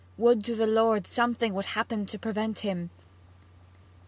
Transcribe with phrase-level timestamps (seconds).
[0.17, 2.89] Would to the Lord something would happen to prevent him!'